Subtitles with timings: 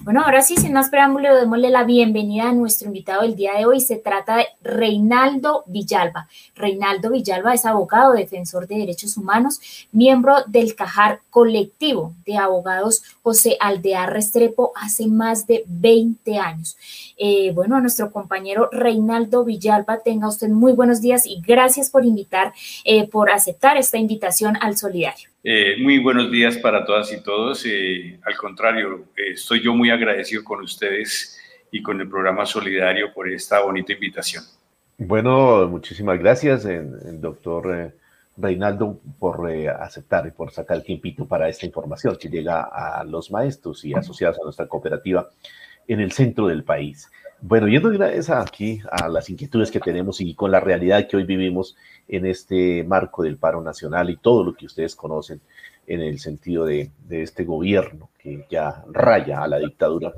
[0.00, 3.66] Bueno, ahora sí, sin más preámbulo, démosle la bienvenida a nuestro invitado del día de
[3.66, 3.80] hoy.
[3.80, 6.28] Se trata de Reinaldo Villalba.
[6.54, 9.60] Reinaldo Villalba es abogado, defensor de derechos humanos,
[9.92, 16.76] miembro del Cajar Colectivo de Abogados José Aldear Restrepo hace más de 20 años.
[17.16, 22.04] Eh, bueno, a nuestro compañero Reinaldo Villalba, tenga usted muy buenos días y gracias por
[22.04, 22.52] invitar,
[22.84, 25.33] eh, por aceptar esta invitación al Solidario.
[25.46, 27.66] Eh, muy buenos días para todas y todos.
[27.66, 31.38] Eh, al contrario, eh, estoy yo muy agradecido con ustedes
[31.70, 34.42] y con el programa Solidario por esta bonita invitación.
[34.96, 36.66] Bueno, muchísimas gracias,
[37.20, 37.92] doctor
[38.38, 43.30] Reinaldo, por aceptar y por sacar el tiempito para esta información que llega a los
[43.30, 45.28] maestros y asociados a nuestra cooperativa
[45.86, 47.10] en el centro del país.
[47.40, 51.24] Bueno, yendo gracias aquí a las inquietudes que tenemos y con la realidad que hoy
[51.24, 51.76] vivimos
[52.08, 55.40] en este marco del paro nacional y todo lo que ustedes conocen
[55.86, 60.12] en el sentido de, este gobierno que ya raya a la dictadura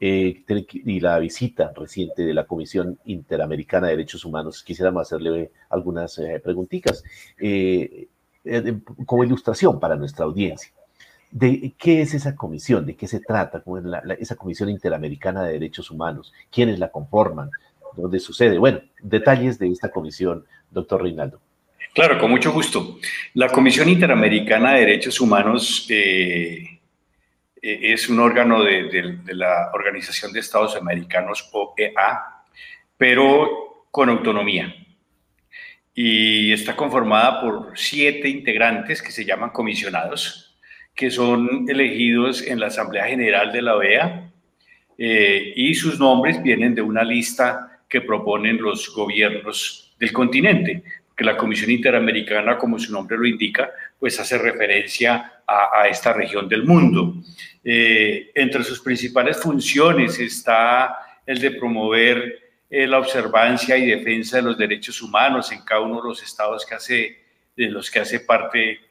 [0.00, 0.44] eh,
[0.84, 6.40] y la visita reciente de la Comisión Interamericana de Derechos Humanos, quisiéramos hacerle algunas eh,
[6.44, 7.02] preguntitas
[7.38, 8.08] eh,
[9.06, 10.72] como ilustración para nuestra audiencia
[11.30, 13.62] de qué es esa comisión, de qué se trata,
[14.18, 17.50] esa Comisión Interamericana de Derechos Humanos, quiénes la conforman,
[17.96, 18.58] dónde sucede.
[18.58, 21.40] Bueno, detalles de esta comisión, doctor Reinaldo.
[21.94, 22.98] Claro, con mucho gusto.
[23.34, 26.80] La Comisión Interamericana de Derechos Humanos eh,
[27.60, 32.44] eh, es un órgano de, la Organización de Estados Americanos, OEA,
[32.96, 34.74] pero con autonomía.
[35.94, 40.47] Y está conformada por siete integrantes que se llaman comisionados
[40.98, 44.32] que son elegidos en la Asamblea General de la OEA
[44.98, 50.82] eh, y sus nombres vienen de una lista que proponen los gobiernos del continente,
[51.16, 56.48] que la Comisión Interamericana, como su nombre lo indica, pues hace referencia a, esta región
[56.48, 57.14] del mundo.
[57.62, 64.42] Eh, entre sus principales funciones está el de promover eh, la observancia y defensa de
[64.42, 67.18] los derechos humanos en cada uno de los estados que hace,
[67.56, 68.87] de los que hace parte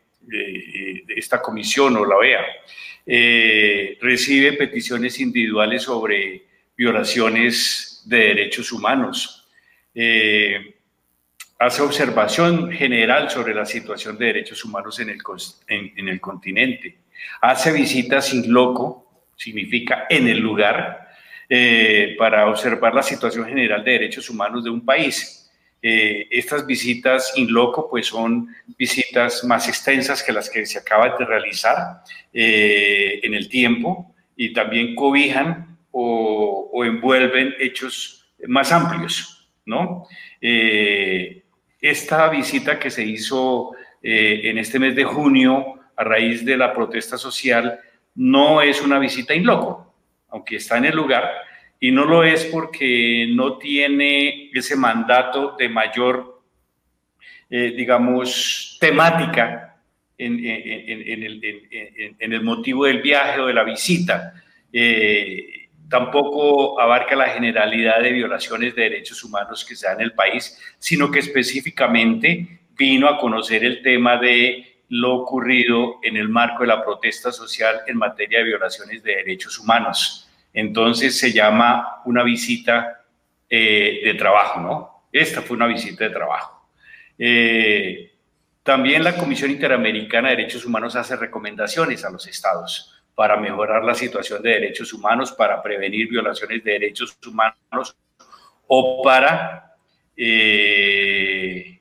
[1.07, 2.45] esta comisión o la OEA,
[3.05, 6.43] eh, recibe peticiones individuales sobre
[6.75, 9.47] violaciones de derechos humanos,
[9.95, 10.75] eh,
[11.59, 15.19] hace observación general sobre la situación de derechos humanos en el,
[15.67, 16.97] en, el continente,
[17.41, 21.07] hace visitas sin loco, significa en el lugar,
[21.49, 25.46] eh, para observar la situación general de derechos humanos de un país
[25.81, 31.11] eh, estas visitas in loco pues son visitas más extensas que las que se acaban
[31.19, 32.01] de realizar
[32.33, 40.05] eh, en el tiempo y también cobijan o, envuelven hechos más amplios, ¿no?
[40.39, 41.43] Eh,
[41.81, 43.71] esta visita que se hizo
[44.01, 47.79] en este mes de junio a raíz de la protesta social
[48.15, 49.93] no es una visita in loco,
[50.29, 51.29] aunque está en el lugar,
[51.79, 56.41] y no lo es porque no tiene ese mandato de mayor,
[57.49, 59.77] eh, digamos, temática
[60.17, 60.39] en,
[62.19, 64.33] el, motivo del viaje o de la visita.
[64.73, 70.13] Eh, tampoco abarca la generalidad de violaciones de derechos humanos que se dan en el
[70.13, 76.63] país, sino que específicamente vino a conocer el tema de lo ocurrido en el marco
[76.63, 80.26] de la protesta social en materia de violaciones de derechos humanos
[80.57, 83.05] entonces se llama una visita
[83.47, 85.03] eh, de trabajo, ¿no?
[85.11, 86.67] Esta fue una visita de trabajo.
[87.15, 88.11] Eh,
[88.63, 93.93] también la Comisión Interamericana de Derechos Humanos hace recomendaciones a los estados para mejorar la
[93.93, 97.95] situación de derechos humanos, para prevenir violaciones de derechos humanos
[98.65, 99.75] o para,
[100.15, 101.79] eh,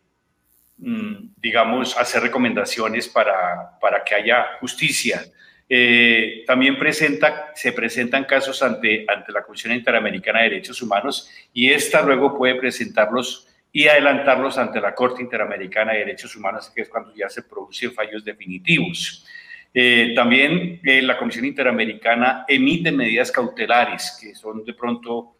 [0.77, 5.23] mm, digamos, hacer recomendaciones para, para que haya justicia
[5.69, 11.71] eh, también presenta, se presentan casos ante, ante la Comisión Interamericana de Derechos Humanos y
[11.71, 16.89] esta luego puede presentarlos y adelantarlos ante la Corte Interamericana de Derechos Humanos, que es
[16.89, 19.27] cuando ya se producen fallos definitivos.
[19.75, 25.33] Eh, también eh, la Comisión Interamericana emite medidas cautelares, que son de pronto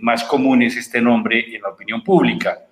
[0.00, 2.66] más comunes este nombre en la opinión pública.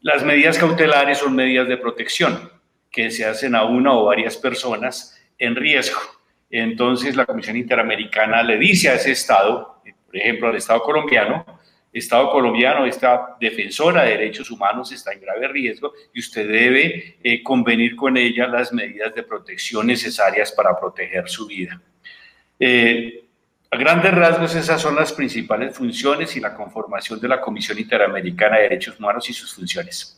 [0.00, 2.50] Las medidas cautelares son medidas de protección
[2.90, 6.17] que se hacen a una o varias personas en riesgo
[6.50, 11.44] entonces la Comisión Interamericana le dice a ese Estado, por ejemplo al Estado colombiano,
[11.92, 17.42] Estado colombiano, esta defensora de derechos humanos está en grave riesgo y usted debe eh,
[17.42, 21.80] convenir con ella las medidas de protección necesarias para proteger su vida.
[22.60, 23.24] Eh,
[23.70, 28.56] a grandes rasgos, esas son las principales funciones y la conformación de la Comisión Interamericana
[28.56, 30.17] de Derechos Humanos y sus funciones.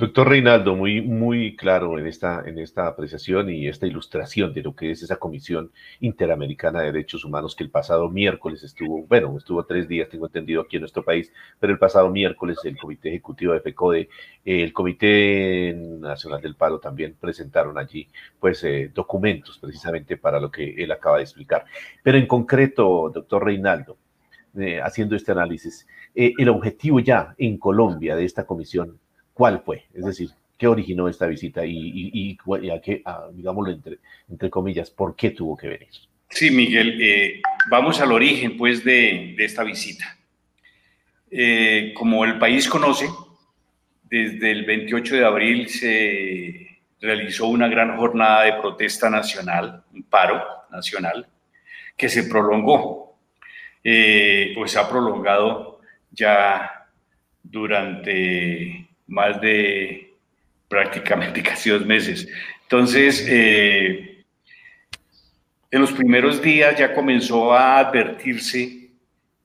[0.00, 4.74] Doctor Reinaldo, muy, muy claro en esta, en esta apreciación y esta ilustración de lo
[4.74, 9.62] que es esa Comisión Interamericana de Derechos Humanos que el pasado miércoles estuvo, bueno, estuvo
[9.66, 13.52] tres días, tengo entendido, aquí en nuestro país, pero el pasado miércoles el Comité Ejecutivo
[13.52, 14.08] de FECODE,
[14.46, 18.08] el Comité Nacional del Paro también presentaron allí,
[18.38, 21.66] pues, eh, documentos precisamente para lo que él acaba de explicar.
[22.02, 23.98] Pero en concreto, doctor Reinaldo,
[24.58, 28.98] eh, haciendo este análisis, eh, el objetivo ya en Colombia de esta comisión
[29.40, 30.28] cuál fue, es decir,
[30.58, 32.36] qué originó esta visita y,
[32.70, 33.02] a qué,
[33.32, 33.74] digámoslo
[34.28, 35.88] entre, comillas, por qué tuvo que venir.
[36.28, 37.40] Sí, Miguel, eh,
[37.70, 40.14] vamos al origen pues de, esta visita.
[41.30, 43.08] Eh, como el país conoce,
[44.02, 50.44] desde el 28 de abril se realizó una gran jornada de protesta nacional, un paro
[50.70, 51.26] nacional,
[51.96, 53.16] que se prolongó,
[53.82, 55.80] eh, pues ha prolongado
[56.12, 56.90] ya
[57.42, 60.14] durante más de
[60.68, 62.26] prácticamente casi dos meses.
[62.62, 64.24] Entonces, eh,
[65.70, 68.88] en los primeros días ya comenzó a advertirse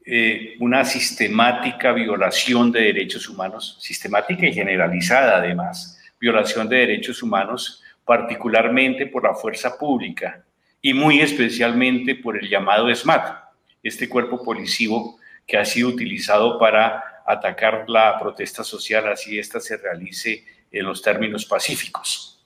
[0.06, 7.84] eh, una sistemática violación de derechos humanos, sistemática y generalizada además, violación de derechos humanos,
[8.06, 10.44] particularmente por la fuerza pública
[10.80, 13.36] y muy especialmente por el llamado SMAT,
[13.82, 19.78] este cuerpo policivo que ha sido utilizado para atacar la protesta social así esta se
[19.78, 22.46] realice en los términos pacíficos.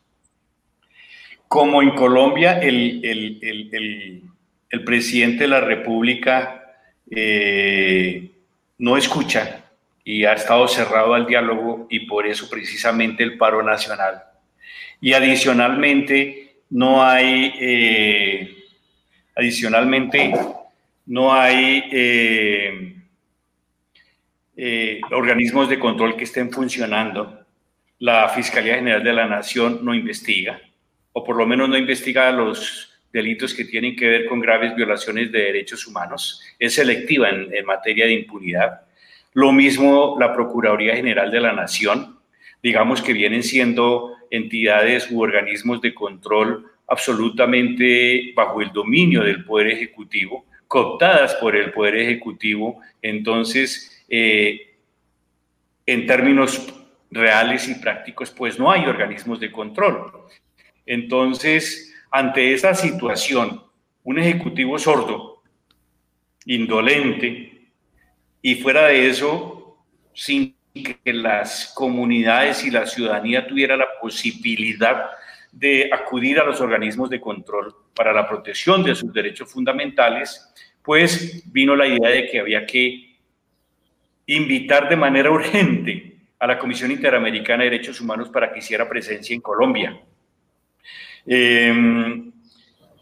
[1.48, 6.76] Como en Colombia, el, el, presidente de la República
[7.10, 8.32] eh,
[8.78, 9.66] no escucha
[10.04, 14.24] y ha estado cerrado al diálogo y por eso precisamente el paro nacional.
[15.02, 18.58] Y adicionalmente no hay, eh,
[19.36, 20.32] adicionalmente
[21.08, 22.99] no hay eh,
[24.62, 27.46] eh, organismos de control que estén funcionando,
[28.00, 30.60] la Fiscalía General de la Nación no investiga,
[31.14, 35.32] o por lo menos no investiga los delitos que tienen que ver con graves violaciones
[35.32, 38.82] de derechos humanos, es selectiva en, en materia de impunidad.
[39.32, 42.20] Lo mismo la Procuraduría General de la Nación,
[42.62, 49.68] digamos que vienen siendo entidades u organismos de control absolutamente bajo el dominio del Poder
[49.68, 54.78] Ejecutivo, cooptadas por el Poder Ejecutivo, entonces eh,
[55.86, 56.74] en términos
[57.12, 60.12] reales y prácticos, pues no hay organismos de control.
[60.86, 63.64] Entonces, ante esa situación,
[64.04, 65.44] un ejecutivo sordo,
[66.46, 67.72] indolente,
[68.42, 69.78] y fuera de eso,
[70.14, 75.10] sin que las comunidades y la ciudadanía tuviera la posibilidad
[75.52, 80.54] de acudir a los organismos de control para la protección de sus derechos fundamentales,
[80.84, 83.09] pues vino la idea de que había que
[84.36, 89.34] invitar de manera urgente a la Comisión Interamericana de Derechos Humanos para que hiciera presencia
[89.34, 90.00] en Colombia.
[91.26, 92.32] Em,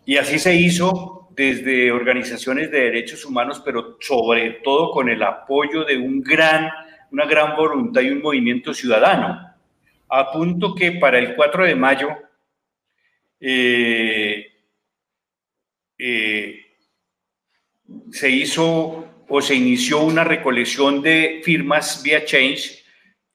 [0.06, 5.83] y así se hizo desde organizaciones de derechos humanos, pero sobre todo con el apoyo
[5.83, 6.71] de un gran,
[7.12, 9.53] una gran voluntad y un movimiento ciudadano,
[10.09, 12.09] a punto que para el 4 de mayo
[13.39, 14.47] eh,
[15.97, 16.65] eh,
[18.12, 22.83] se hizo o se inició una recolección de firmas vía Change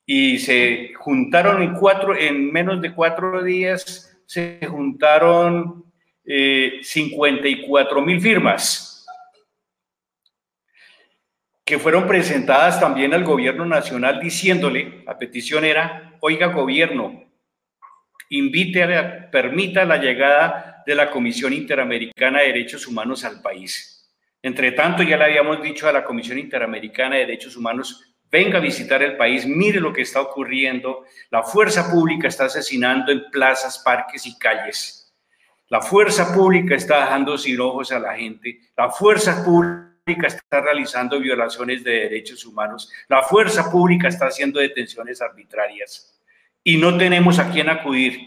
[0.07, 5.85] y se juntaron en cuatro, en menos de cuatro días, se juntaron
[6.25, 8.93] 54 eh, mil firmas
[11.65, 17.25] que fueron presentadas también al gobierno nacional diciéndole, la petición era, oiga gobierno,
[18.31, 23.92] invite, a, permita la llegada de la Comisión Interamericana de Derechos Humanos al país.
[24.43, 28.61] Entre tanto, ya le habíamos dicho a la Comisión Interamericana de Derechos Humanos, venga a
[28.63, 31.05] visitar el país, mire lo que está ocurriendo.
[31.31, 35.15] La fuerza pública está asesinando en plazas, parques y calles.
[35.69, 38.61] La fuerza pública está dejando sin a la gente.
[38.77, 42.93] La fuerza pública está realizando violaciones de derechos humanos.
[43.09, 46.21] La fuerza pública está haciendo detenciones arbitrarias.
[46.65, 48.21] Y no tenemos a quién acudir.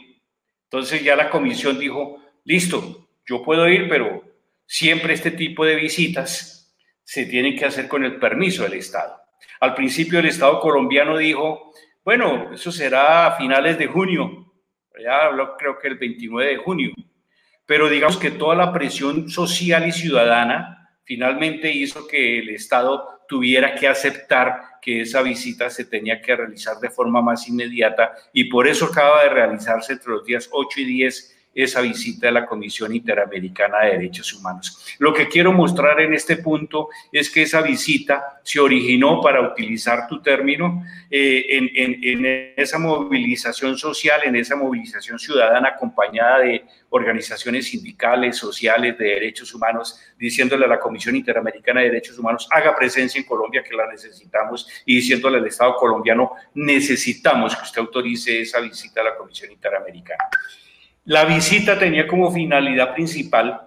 [0.64, 4.24] Entonces ya la comisión dijo, listo, yo puedo ir, pero
[4.66, 9.16] siempre este tipo de visitas se tienen que hacer con el permiso del Estado.
[9.60, 11.72] Al principio el Estado colombiano dijo,
[12.04, 14.54] bueno, eso será a finales de junio,
[15.02, 16.92] ya habló creo que el 29 de junio,
[17.66, 23.76] pero digamos que toda la presión social y ciudadana finalmente hizo que el Estado tuviera
[23.76, 28.68] que aceptar que esa visita se tenía que realizar de forma más inmediata y por
[28.68, 32.94] eso acaba de realizarse entre los días 8 y 10 esa visita de la Comisión
[32.94, 34.96] Interamericana de Derechos Humanos.
[35.00, 40.08] Lo que quiero mostrar en este punto es que esa visita se originó, para utilizar
[40.08, 47.68] tu término, eh, en, en esa movilización social, en esa movilización ciudadana acompañada de organizaciones
[47.68, 53.20] sindicales, sociales, de derechos humanos, diciéndole a la Comisión Interamericana de Derechos Humanos, haga presencia
[53.20, 58.60] en Colombia que la necesitamos, y diciéndole al Estado colombiano, necesitamos que usted autorice esa
[58.60, 60.24] visita a la Comisión Interamericana.
[61.06, 63.62] La visita tenía como finalidad principal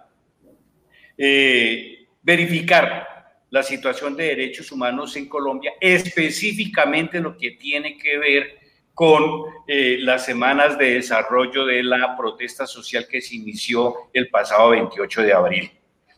[1.16, 3.06] eh, verificar
[3.50, 8.58] la situación de derechos humanos en Colombia, específicamente lo que tiene que ver
[8.92, 14.70] con eh, las semanas de desarrollo de la protesta social que se inició el pasado
[14.70, 15.70] 28 de abril.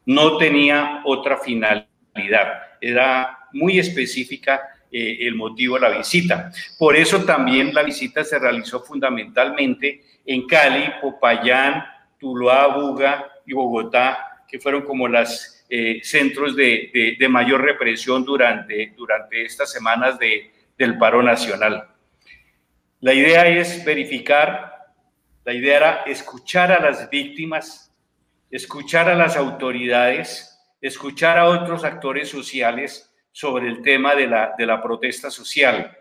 [0.06, 1.86] No tenía otra finalidad,
[2.80, 6.50] era muy específica eh, el motivo de la visita.
[6.78, 11.84] Por eso también la visita se realizó fundamentalmente en Cali, Popayán,
[12.18, 19.44] Tuluá, Buga y Bogotá, que fueron como los eh, centros de, mayor represión durante, durante
[19.44, 21.88] estas semanas de, del paro nacional.
[23.00, 24.92] La idea es verificar,
[25.44, 27.94] la idea era escuchar a las víctimas,
[28.50, 34.66] escuchar a las autoridades, escuchar a otros actores sociales sobre el tema de la, de
[34.66, 35.96] la protesta social.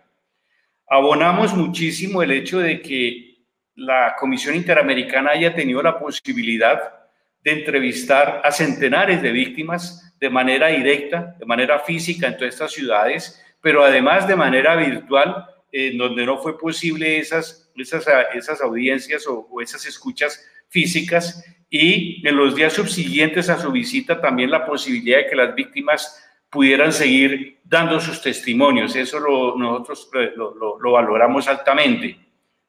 [0.88, 3.29] Abonamos muchísimo el hecho de que
[3.75, 7.00] la Comisión Interamericana haya tenido la posibilidad
[7.43, 12.71] de entrevistar a centenares de víctimas de manera directa, de manera física en todas estas
[12.74, 19.25] ciudades, pero además de manera virtual en donde no fue posible esas, esas, esas audiencias
[19.27, 25.19] o, esas escuchas físicas y en los días subsiguientes a su visita también la posibilidad
[25.19, 28.96] de que las víctimas pudieran seguir dando sus testimonios.
[28.96, 32.18] Eso lo, nosotros lo, lo, valoramos altamente.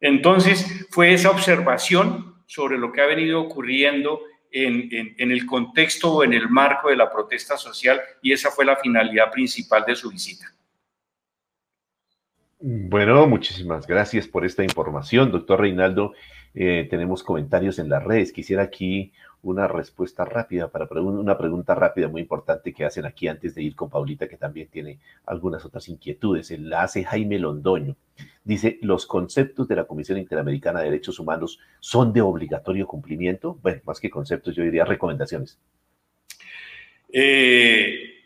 [0.01, 4.21] Entonces, fue esa observación sobre lo que ha venido ocurriendo
[4.51, 8.51] en, en, en, el contexto o en el marco de la protesta social y esa
[8.51, 10.53] fue la finalidad principal de su visita.
[12.59, 16.13] Bueno, muchísimas gracias por esta información, doctor Reinaldo.
[16.55, 18.33] Eh, tenemos comentarios en las redes.
[18.33, 23.55] Quisiera aquí una respuesta rápida para una pregunta rápida muy importante que hacen aquí antes
[23.55, 26.51] de ir con Paulita, que también tiene algunas otras inquietudes.
[26.59, 27.97] La hace Jaime Londoño.
[28.45, 33.59] Dice, ¿los conceptos de la Comisión Interamericana de Derechos Humanos son de obligatorio cumplimiento?
[33.63, 35.59] Bueno, más que conceptos, yo diría recomendaciones.
[37.13, 38.21] Eh,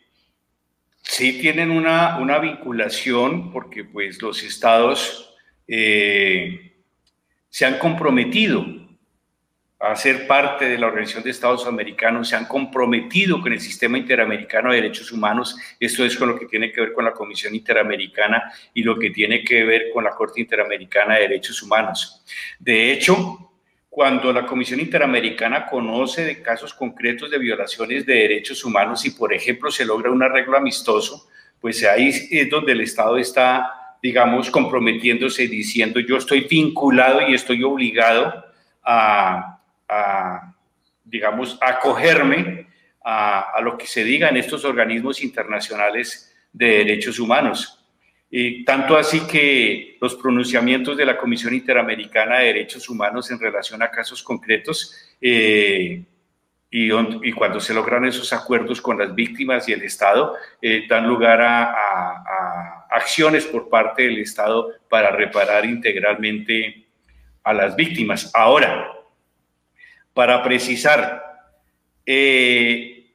[1.01, 5.33] sí tienen una, una vinculación porque pues los estados
[5.67, 6.73] eh,
[7.49, 8.65] se han comprometido
[9.79, 13.97] a ser parte de la Organización de Estados Americanos, se han comprometido con el sistema
[13.97, 15.57] interamericano de derechos humanos.
[15.79, 19.09] Esto es con lo que tiene que ver con la Comisión Interamericana y lo que
[19.09, 22.23] tiene que ver con la Corte Interamericana de Derechos Humanos.
[22.57, 23.51] De hecho,
[23.89, 29.33] cuando la Comisión Interamericana conoce de casos concretos de violaciones de derechos humanos y, por
[29.33, 31.27] ejemplo, se logra un arreglo amistoso,
[31.59, 37.63] pues ahí es donde el Estado está, digamos, comprometiéndose diciendo yo estoy vinculado y estoy
[37.63, 38.45] obligado
[38.83, 39.54] a,
[41.03, 42.67] digamos, acogerme
[43.03, 47.85] a, a lo que se diga en estos organismos internacionales de derechos humanos.
[48.65, 53.89] Tanto así que los pronunciamientos de la Comisión Interamericana de Derechos Humanos en relación a
[53.89, 56.03] casos concretos eh,
[56.69, 61.07] y, y, cuando se logran esos acuerdos con las víctimas y el Estado, eh, dan
[61.07, 66.87] lugar a, a, acciones por parte del Estado para reparar integralmente
[67.41, 68.31] a las víctimas.
[68.33, 68.91] Ahora,
[70.15, 71.51] para precisar,
[72.05, 73.11] eh,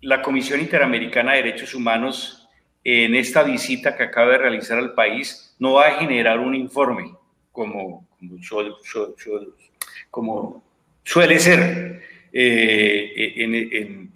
[0.00, 2.48] la Comisión Interamericana de Derechos Humanos
[2.82, 7.14] en esta visita que acaba de realizar al país no va a generar un informe
[7.52, 8.08] como,
[10.10, 10.62] como,
[11.04, 12.02] suele ser
[12.32, 14.10] eh, en,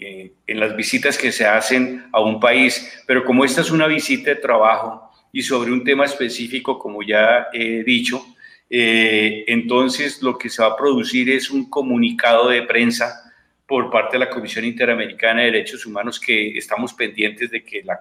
[0.47, 4.31] en, las visitas que se hacen a un país, pero como esta es una visita
[4.31, 8.25] de trabajo y sobre un tema específico, como ya he dicho,
[8.71, 13.29] eh, entonces lo que se va a producir es un comunicado de prensa
[13.67, 18.01] por parte de la Comisión Interamericana de Derechos Humanos que estamos pendientes de que la,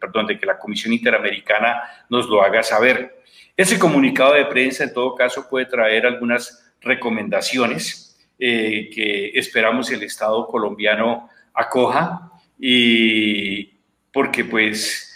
[0.00, 3.22] perdón, de que la Comisión Interamericana nos lo haga saber.
[3.54, 10.02] Ese comunicado de prensa, en todo caso, puede traer algunas recomendaciones eh, que esperamos el
[10.04, 13.64] Estado colombiano acoja y
[14.12, 15.07] porque pues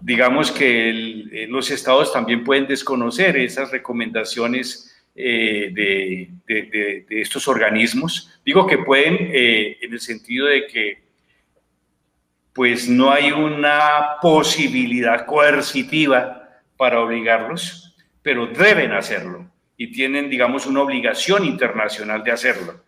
[0.00, 8.40] digamos que eh, los estados también pueden desconocer esas recomendaciones eh, de, estos organismos.
[8.44, 11.04] Digo que pueden eh, en el sentido de que
[12.52, 19.50] pues no hay una posibilidad coercitiva para obligarlos, pero deben hacerlo.
[19.76, 22.80] y tienen, digamos, una obligación internacional de hacerlo.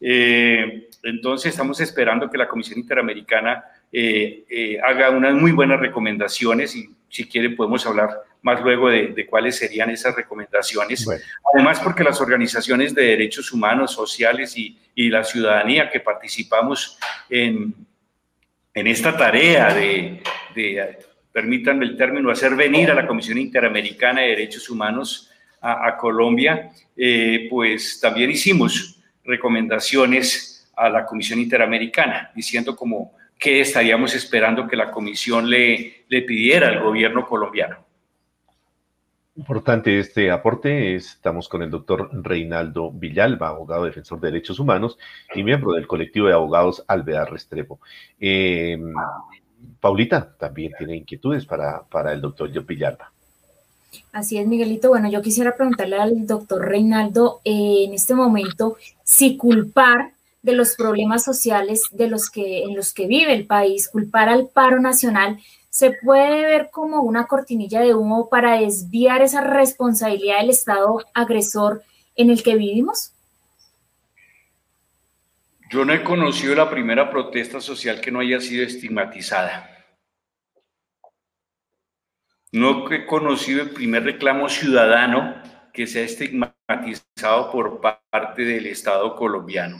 [0.00, 6.88] Entonces, estamos esperando que la Comisión Interamericana eh, eh, haga unas muy buenas recomendaciones y
[7.08, 11.06] si quiere podemos hablar más luego de, cuáles serían esas recomendaciones.
[11.54, 16.98] Además, porque las organizaciones de derechos humanos, sociales y, la ciudadanía que participamos
[17.30, 17.74] en,
[18.74, 20.22] en esta tarea de,
[20.54, 20.98] de,
[21.32, 25.30] permítanme el término, hacer venir a la Comisión Interamericana de Derechos Humanos
[25.60, 34.14] a, Colombia, eh, pues también hicimos recomendaciones a la Comisión Interamericana, diciendo como qué estaríamos
[34.14, 37.84] esperando que la Comisión le, le pidiera al gobierno colombiano.
[39.34, 40.94] Importante este aporte.
[40.94, 44.96] Estamos con el doctor Reinaldo Villalba, abogado defensor de derechos humanos
[45.34, 47.80] y miembro del colectivo de abogados Alvear Restrepo.
[48.20, 48.78] Eh,
[49.80, 53.10] Paulita también tiene inquietudes para, para el doctor Villalba.
[54.12, 54.90] Así es, Miguelito.
[54.90, 60.74] Bueno, yo quisiera preguntarle al doctor Reinaldo eh, en este momento si culpar de los
[60.74, 65.38] problemas sociales de los que, en los que vive el país, culpar al paro nacional,
[65.70, 71.82] se puede ver como una cortinilla de humo para desviar esa responsabilidad del Estado agresor
[72.14, 73.14] en el que vivimos?
[75.70, 79.70] Yo no he conocido la primera protesta social que no haya sido estigmatizada.
[82.52, 85.34] No he conocido el primer reclamo ciudadano
[85.72, 89.78] que sea estigmatizado por parte del Estado colombiano.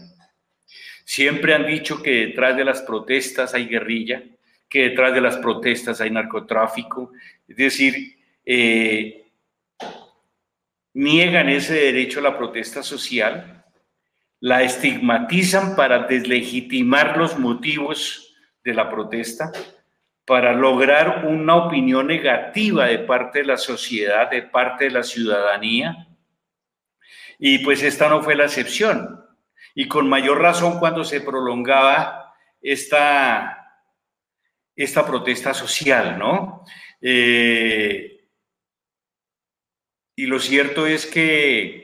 [1.05, 4.23] Siempre han dicho que detrás de las protestas hay guerrilla,
[4.69, 7.13] que detrás de las protestas hay narcotráfico,
[7.47, 9.31] es decir, eh,
[10.95, 13.65] niegan ese derecho a la protesta social,
[14.41, 19.53] la estigmatizan para deslegitimar los motivos de la protesta,
[20.25, 26.09] para lograr una opinión negativa de parte de la sociedad, de parte de la ciudadanía.
[27.39, 29.25] Y pues esta no fue la excepción.
[29.75, 33.81] Y con mayor razón cuando se prolongaba esta,
[34.76, 36.64] esta protesta social, ¿no?
[37.00, 38.29] Eh,
[40.14, 41.83] y lo cierto es que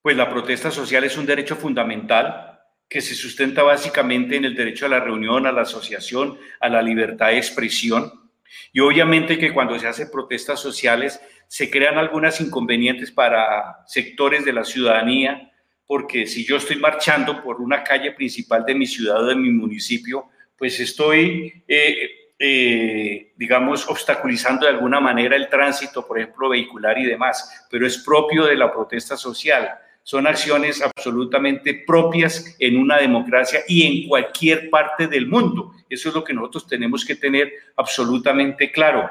[0.00, 4.86] pues la protesta social es un derecho fundamental que se sustenta básicamente en el derecho
[4.86, 8.30] a la reunión, a la asociación, a la libertad de expresión.
[8.72, 14.52] Y obviamente que cuando se hacen protestas sociales se crean algunas inconvenientes para sectores de
[14.52, 15.52] la ciudadanía,
[15.86, 19.50] porque si yo estoy marchando por una calle principal de mi ciudad o de mi
[19.50, 26.98] municipio, pues estoy, eh, eh, digamos, obstaculizando de alguna manera el tránsito, por ejemplo, vehicular
[26.98, 29.68] y demás, pero es propio de la protesta social
[30.06, 35.72] son acciones absolutamente propias en una democracia y en cualquier parte del mundo.
[35.90, 39.10] Eso es lo que nosotros tenemos que tener absolutamente claro.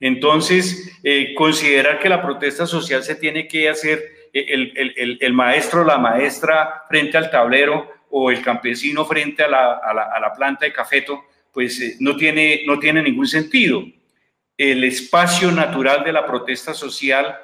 [0.00, 5.82] Entonces, eh, considerar que la protesta social se tiene que hacer eh, el, el, maestro
[5.82, 10.64] o la maestra frente al tablero o el campesino frente a la, a la, planta
[10.64, 13.84] de cafeto, pues eh, no, tiene, no tiene ningún sentido.
[14.56, 17.36] El espacio natural de la protesta social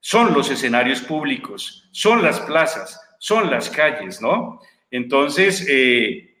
[0.00, 4.60] son los escenarios públicos, son las plazas, son las calles, ¿no?
[4.90, 6.34] Entonces, eh,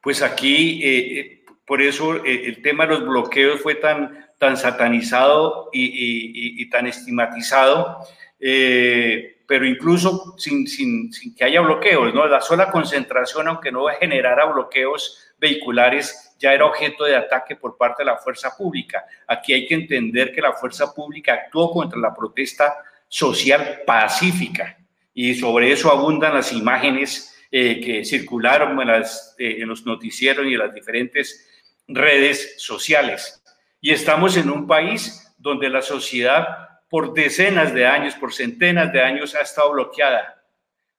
[0.00, 6.68] pues aquí, eh, por eso el tema de los bloqueos fue tan, tan satanizado y,
[6.70, 7.98] tan estigmatizado,
[8.38, 12.26] pero incluso sin, sin, sin, que haya bloqueos, ¿no?
[12.26, 18.02] La sola concentración, aunque no generara bloqueos vehiculares, ya era objeto de ataque por parte
[18.02, 19.04] de la fuerza pública.
[19.26, 22.76] Aquí hay que entender que la fuerza pública actuó contra la protesta
[23.08, 24.78] social pacífica
[25.14, 30.46] y sobre eso abundan las imágenes eh, que circularon en, las, eh, en los noticieros
[30.46, 31.48] y en las diferentes
[31.88, 33.42] redes sociales.
[33.80, 39.02] Y estamos en un país donde la sociedad por decenas de años, por centenas de
[39.02, 40.42] años ha estado bloqueada,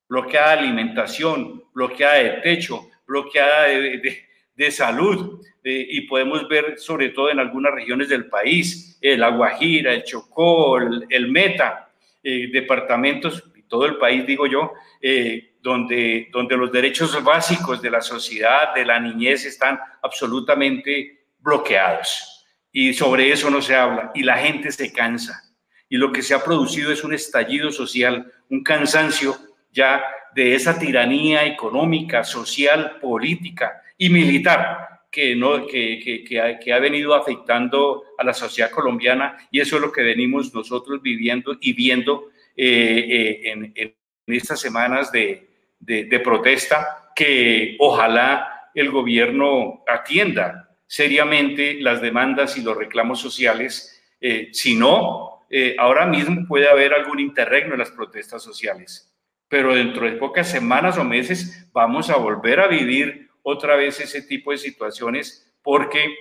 [0.08, 7.10] bloqueada de alimentación, bloqueada de techo, bloqueada de, de salud eh, y podemos ver sobre
[7.10, 11.90] todo en algunas regiones del país, el La Guajira, el Chocó, el, Meta,
[12.22, 18.02] eh, departamentos, todo el país digo yo, eh, donde, donde los derechos básicos de la
[18.02, 22.46] sociedad, de la niñez están absolutamente bloqueados.
[22.72, 25.49] Y sobre eso no se habla y la gente se cansa.
[25.90, 29.36] Y lo que se ha producido es un estallido social, un cansancio
[29.72, 30.04] ya
[30.36, 38.04] de esa tiranía económica, social, política y militar que, no, que, que, ha, venido afectando
[38.18, 43.42] a la sociedad colombiana y eso es lo que venimos nosotros viviendo y viendo eh,
[43.46, 43.96] eh, en,
[44.28, 45.50] estas semanas de,
[45.80, 54.50] de, protesta, que ojalá el gobierno atienda seriamente las demandas y los reclamos sociales, eh,
[54.52, 59.12] si no, eh, ahora mismo puede haber algún interregno en las protestas sociales,
[59.48, 64.22] pero dentro de pocas semanas o meses vamos a volver a vivir otra vez ese
[64.22, 66.16] tipo de situaciones porque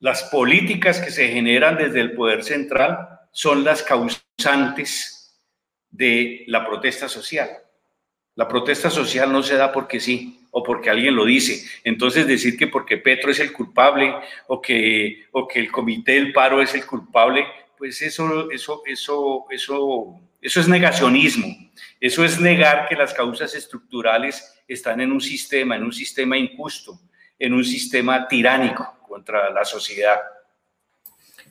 [0.00, 5.36] las políticas que se generan desde el poder central son las causantes
[5.90, 7.50] de la protesta social.
[8.34, 11.68] La protesta social no se da porque sí o porque alguien lo dice.
[11.82, 14.14] Entonces decir que porque Petro es el culpable
[14.46, 17.44] o que, o que el comité del paro es el culpable,
[17.78, 21.46] pues eso, eso, eso, eso, eso es negacionismo.
[22.00, 27.00] Eso es negar que las causas estructurales están en un sistema, en un sistema injusto,
[27.38, 30.18] en un sistema tiránico contra la sociedad.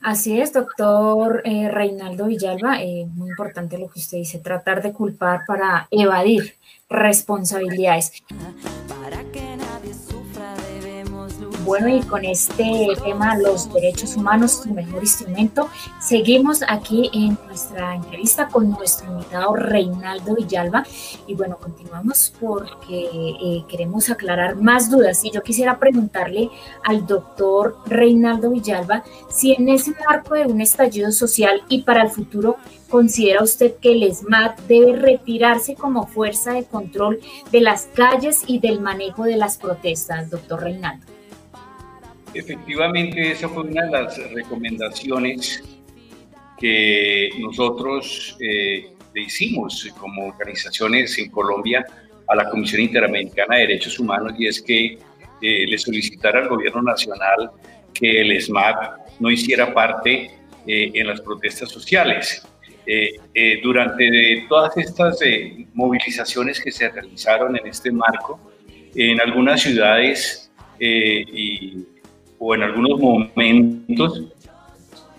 [0.00, 4.92] Así es, doctor eh, Reinaldo Villalba, eh, muy importante lo que usted dice, tratar de
[4.92, 6.54] culpar para evadir
[6.88, 8.12] responsabilidades.
[11.68, 15.68] Bueno, y con este tema, los derechos humanos, su mejor instrumento,
[16.00, 20.86] seguimos aquí en nuestra entrevista con nuestro invitado Reinaldo Villalba.
[21.26, 25.22] Y bueno, continuamos porque eh, queremos aclarar más dudas.
[25.26, 26.48] Y yo quisiera preguntarle
[26.84, 32.08] al doctor Reinaldo Villalba si en ese marco de un estallido social y para el
[32.08, 32.56] futuro,
[32.88, 37.20] ¿Considera usted que el SMAT debe retirarse como fuerza de control
[37.52, 41.17] de las calles y del manejo de las protestas, doctor Reinaldo?
[42.38, 45.60] Efectivamente, esa fue una de las recomendaciones
[46.56, 51.84] que nosotros eh, le hicimos como organizaciones en Colombia
[52.28, 54.98] a la Comisión Interamericana de Derechos Humanos y es que
[55.42, 57.50] eh, le solicitara al gobierno nacional
[57.92, 60.30] que el SMAT no hiciera parte
[60.64, 62.46] eh, en las protestas sociales.
[63.64, 65.18] durante todas estas
[65.74, 68.40] movilizaciones que se realizaron en este marco,
[68.94, 71.97] en algunas ciudades y
[72.38, 74.24] o en algunos momentos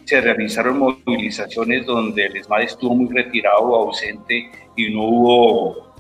[0.06, 5.94] se realizaron movilizaciones donde el ESMAD estuvo muy retirado o ausente y no hubo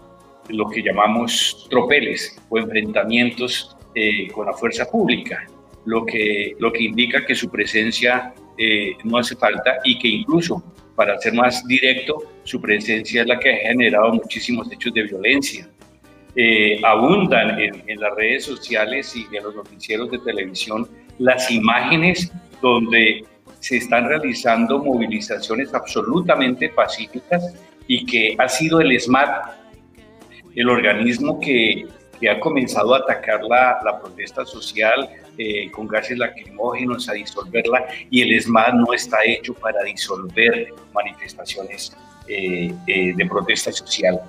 [0.49, 5.45] lo que llamamos tropeles o enfrentamientos eh, con la fuerza pública,
[5.85, 10.63] lo que, lo que indica que su presencia eh, no hace falta y que incluso,
[10.95, 15.69] para ser más directo, su presencia es la que ha generado muchísimos hechos de violencia.
[16.35, 20.87] Eh, abundan en, en, las redes sociales y en los noticieros de televisión
[21.19, 23.25] las imágenes donde
[23.59, 27.53] se están realizando movilizaciones absolutamente pacíficas
[27.87, 29.59] y que ha sido el SMAT
[30.55, 31.85] el organismo que,
[32.29, 38.21] ha comenzado a atacar la, la protesta social eh, con gases lacrimógenos, a disolverla, y
[38.21, 41.95] el SMAT no está hecho para disolver manifestaciones
[42.27, 44.19] eh, eh, de protesta social.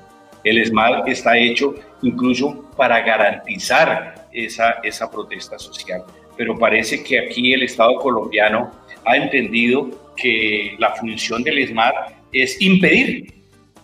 [0.44, 6.04] El SMAT está hecho incluso para garantizar esa, esa protesta social
[6.40, 8.70] pero parece que aquí el Estado colombiano
[9.04, 11.92] ha entendido que la función del ESMAD
[12.32, 13.34] es impedir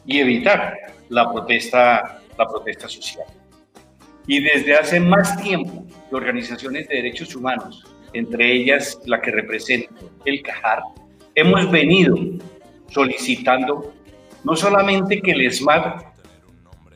[0.07, 0.75] y evitar
[1.11, 3.27] la protesta, la protesta social.
[4.27, 9.93] Y desde hace más tiempo, organizaciones de derechos humanos, entre ellas la que representa
[10.25, 10.81] el CAJAR,
[11.35, 12.17] hemos venido
[12.89, 13.93] solicitando
[14.45, 16.05] no solamente que el ESMAD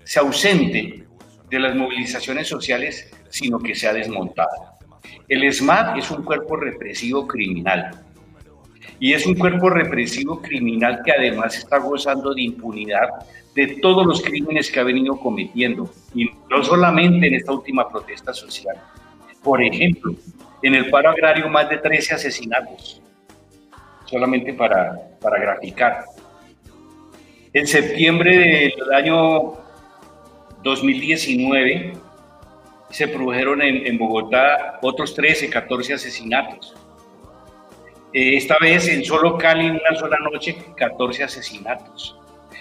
[0.05, 1.05] se ausente
[1.51, 4.69] de las movilizaciones sociales, sino que sea desmontado.
[5.31, 7.93] El ESMAD es un cuerpo represivo criminal.
[8.99, 13.09] Y es un cuerpo represivo criminal que además está gozando de impunidad
[13.55, 15.88] de todos los crímenes que ha venido cometiendo.
[16.16, 18.77] Y no solamente en esta última protesta social.
[19.40, 20.16] Por ejemplo,
[20.62, 23.01] en el paro agrario más de 13 asesinatos.
[24.07, 26.07] Solamente para, para graficar.
[27.53, 29.53] En septiembre del año
[30.64, 32.10] 2019
[32.90, 36.74] se produjeron en, Bogotá otros 13, 14 asesinatos.
[38.12, 42.16] Eh, esta vez en solo Cali, en una sola noche, 14 asesinatos.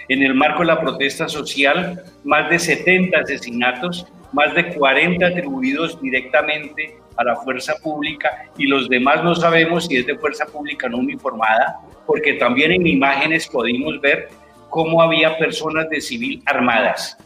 [0.08, 6.00] En el marco de la protesta social, más de 70 asesinatos, más de 40 atribuidos
[6.00, 10.88] directamente a la fuerza pública y los demás no sabemos si es de fuerza pública
[10.88, 14.28] no uniformada, porque también en imágenes pudimos ver
[14.68, 17.18] cómo había personas de civil armadas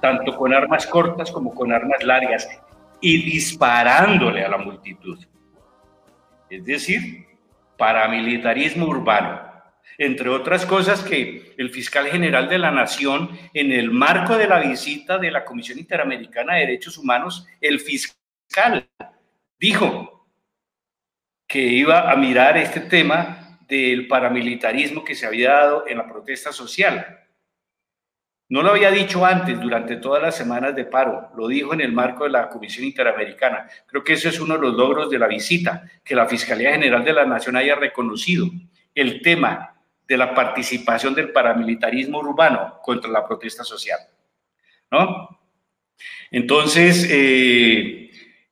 [0.00, 2.48] tanto con armas cortas como con armas largas,
[3.00, 5.18] y disparándole a la multitud.
[6.48, 7.26] Es decir,
[7.76, 9.42] paramilitarismo urbano.
[9.98, 14.60] Entre otras cosas que el fiscal general de la Nación, en el marco de la
[14.60, 18.88] visita de la Comisión Interamericana de Derechos Humanos, el fiscal
[19.58, 20.26] dijo
[21.46, 26.52] que iba a mirar este tema del paramilitarismo que se había dado en la protesta
[26.52, 27.25] social.
[28.48, 31.92] No lo había dicho antes durante todas las semanas de paro, lo dijo en el
[31.92, 33.68] marco de la Comisión Interamericana.
[33.86, 37.04] Creo que ese es uno de los logros de la visita, que la Fiscalía General
[37.04, 38.48] de la Nación haya reconocido
[38.94, 39.74] el tema
[40.06, 43.98] de la participación del paramilitarismo urbano contra la protesta social.
[44.90, 45.40] ¿No?
[46.30, 48.10] Entonces, eh,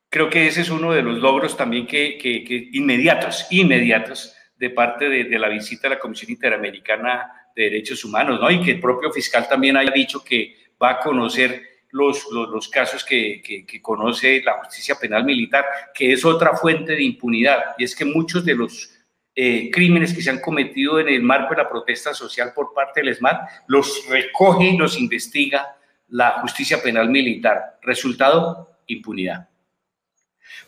[0.09, 5.39] creo que ese es uno de los logros también que, inmediatos, inmediatos de parte de,
[5.39, 8.51] la visita de la Comisión Interamericana de Derechos Humanos, ¿no?
[8.51, 13.05] Y que el propio fiscal también haya dicho que va a conocer los, los, casos
[13.05, 15.65] que, que, conoce la justicia penal militar,
[15.95, 17.77] que es otra fuente de impunidad.
[17.79, 18.91] Y es que muchos de los
[19.37, 23.01] eh, crímenes que se han cometido en el marco de la protesta social por parte
[23.01, 23.37] del ESMAD
[23.69, 25.77] los recoge y los investiga
[26.09, 27.79] la justicia penal militar.
[27.83, 29.49] Resultado, impunidad.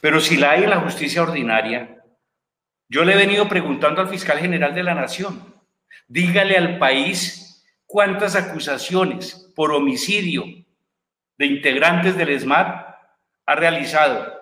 [0.00, 2.02] Pero si la hay en la justicia ordinaria,
[2.88, 5.45] yo le he venido preguntando al fiscal general de la Nación,
[6.08, 10.44] dígale al país cuántas acusaciones por homicidio
[11.38, 12.86] de integrantes del ESMAD
[13.46, 14.34] ha realizado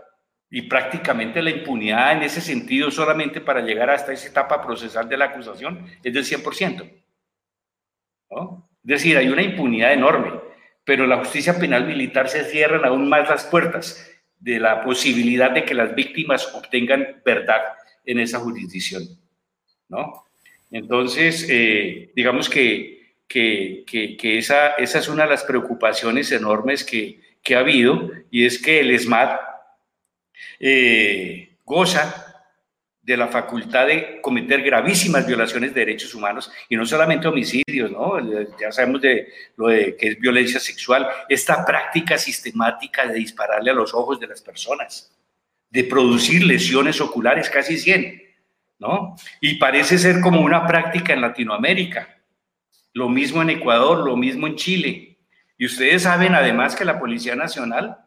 [0.51, 5.17] y prácticamente la impunidad en ese sentido solamente para llegar hasta esa etapa procesal de
[5.17, 6.93] la acusación es del 100%.
[8.31, 8.69] ¿no?
[8.85, 10.41] Es decir, hay una impunidad enorme,
[10.85, 15.65] pero la justicia penal militar se cierran aún más las puertas de la posibilidad de
[15.65, 17.63] que las víctimas obtengan verdad
[18.05, 19.03] en esa jurisdicción.
[19.89, 20.25] ¿no?
[20.75, 27.21] Entonces, eh, digamos que, esa, es una de las preocupaciones enormes que,
[27.55, 29.39] ha habido, y es que el ESMAD
[30.59, 32.49] eh, goza
[33.01, 38.19] de la facultad de cometer gravísimas violaciones de derechos humanos y no solamente homicidios, ¿no?
[38.59, 43.75] Ya sabemos de lo de que es violencia sexual, esta práctica sistemática de dispararle a
[43.75, 45.15] los ojos de las personas,
[45.71, 48.24] de producir lesiones oculares, casi 100,
[48.79, 49.17] ¿no?
[49.41, 52.09] Y parece ser como una práctica en Latinoamérica.
[52.93, 55.19] Lo mismo en Ecuador, lo mismo en Chile.
[55.59, 57.99] Y ustedes saben además que la Policía Nacional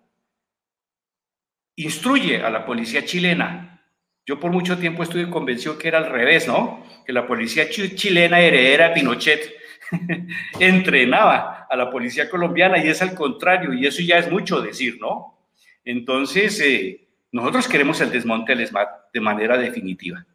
[1.78, 3.82] instruye a la policía chilena.
[4.26, 6.86] Yo por mucho tiempo estuve convencido que era al revés, ¿no?
[7.06, 9.54] Que la policía chilena heredera de Pinochet
[10.60, 14.98] entrenaba a la policía colombiana y es al contrario, y eso ya es mucho decir,
[15.00, 15.48] ¿no?
[15.86, 20.26] Entonces, eh, nosotros queremos el desmonte del ESMAD de manera definitiva.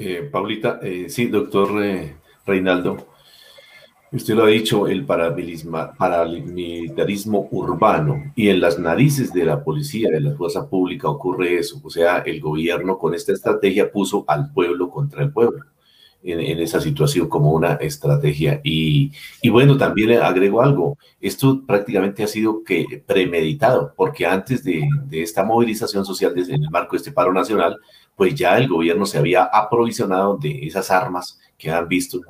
[0.00, 2.14] Eh, Paulita, eh, sí, doctor eh,
[2.46, 3.08] Reinaldo,
[4.12, 10.20] usted lo ha dicho, el paramilitarismo urbano y en las narices de la policía, de
[10.20, 14.88] la fuerza pública ocurre eso, o sea, el gobierno con esta estrategia puso al pueblo
[14.88, 15.64] contra el pueblo.
[16.20, 18.60] En, esa situación como una estrategia.
[18.64, 19.12] Y,
[19.50, 25.44] bueno, también agrego algo, esto prácticamente ha sido que premeditado, porque antes de, de esta
[25.44, 27.76] movilización social desde en el marco de este paro nacional,
[28.18, 32.20] pues ya el gobierno se había aprovisionado de esas armas que han visto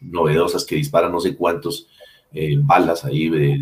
[0.00, 1.86] novedosas que disparan no sé cuántos
[2.32, 3.60] eh, balas ahí de,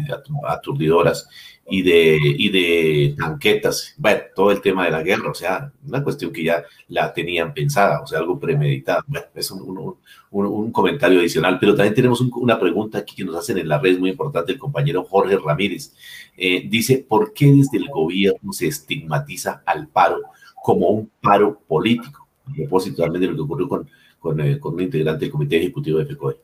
[0.49, 1.29] aturdidoras
[1.69, 6.03] y de, y de tanquetas, bueno, todo el tema de la guerra, o sea, una
[6.03, 9.03] cuestión que ya la tenían pensada, o sea, algo premeditado.
[9.07, 9.97] Bueno, es un,
[10.31, 13.99] un, comentario adicional, pero también tenemos una pregunta aquí que nos hacen en la red
[13.99, 15.95] muy importante el compañero Jorge Ramírez.
[16.37, 20.23] Eh, dice, ¿por qué desde el gobierno se estigmatiza al paro
[20.65, 24.81] como un paro político, a propósito también de lo que ocurrió con, eh, con un
[24.81, 26.39] integrante del Comité Ejecutivo de FECOE.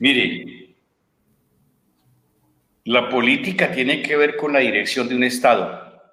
[0.00, 0.74] Mire,
[2.84, 6.12] la política tiene que ver con la dirección de un Estado.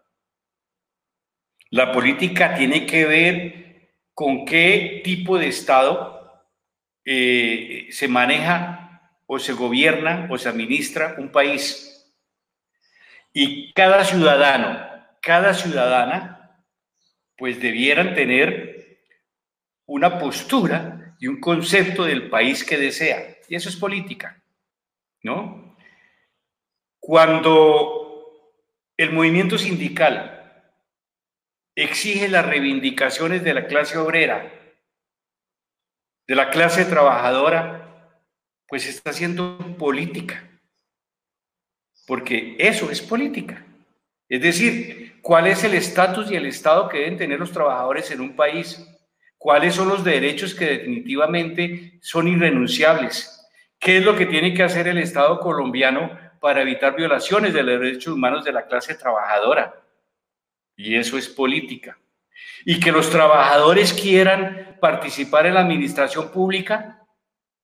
[1.71, 6.45] La política tiene que ver con qué tipo de Estado
[7.04, 12.10] eh, se maneja o se gobierna o se administra un país.
[13.34, 14.88] Y cada ciudadano
[15.21, 16.63] cada ciudadana
[17.38, 18.99] pues debieran tener
[19.86, 23.38] una postura y un concepto del país que desea.
[23.47, 24.41] Y eso es política,
[25.23, 25.75] ¿no?
[26.99, 27.99] Cuando
[28.97, 30.36] el movimiento sindical
[31.75, 34.51] exige las reivindicaciones de la clase obrera,
[36.27, 38.13] de la clase trabajadora,
[38.67, 40.47] pues está haciendo política,
[42.05, 43.65] porque eso es política.
[44.30, 48.22] Es decir, ¿cuál es el estatus y el estado que deben tener los trabajadores en
[48.22, 48.80] un país?
[49.39, 53.39] ¿Cuáles son los derechos que definitivamente son irrenunciables?
[53.80, 57.80] ¿Qué es lo que tiene que hacer el Estado colombiano para evitar violaciones de los
[57.80, 59.82] derechos humanos de la clase trabajadora?
[60.76, 61.98] Y eso es política.
[62.65, 67.08] Y que los trabajadores quieran participar en la administración pública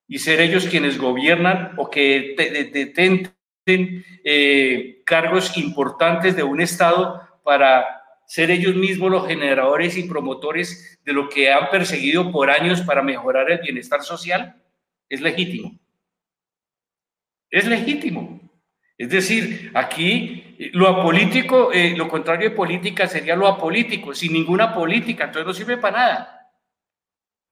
[0.08, 2.36] y ser ellos quienes gobiernan o que
[2.74, 3.35] detenten
[3.66, 7.86] eh, cargos importantes de un Estado para
[8.28, 13.02] ser ellos mismos los generadores y promotores de lo que han perseguido por años para
[13.02, 14.56] mejorar el bienestar social,
[15.10, 15.78] es legítimo.
[17.50, 18.40] Es legítimo.
[18.98, 24.34] Es decir, aquí eh, lo apolítico, eh, lo contrario de política sería lo apolítico, sin
[24.34, 26.32] ninguna política, entonces no sirve para nada.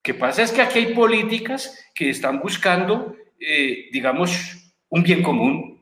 [0.02, 5.73] que pasa es que aquí hay políticas que están buscando, eh, digamos, un bien común,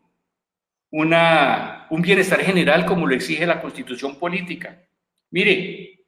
[0.92, 4.84] una, un bienestar general como lo exige la constitución política.
[5.32, 6.06] Mire,